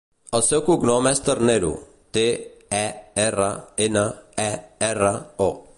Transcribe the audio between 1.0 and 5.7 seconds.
és Ternero: te, e, erra, ena, e, erra, o.